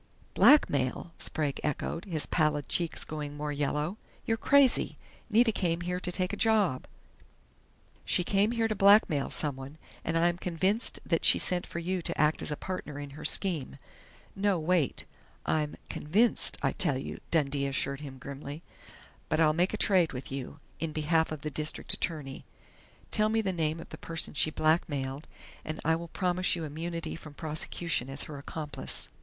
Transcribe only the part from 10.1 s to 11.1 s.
I am convinced